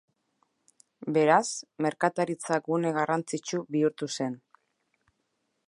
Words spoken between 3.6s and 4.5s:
bihurtu zen.